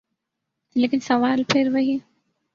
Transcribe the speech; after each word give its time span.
لیکن 0.75 0.99
سوال 0.99 1.43
پھر 1.49 1.69
وہی۔ 1.73 1.97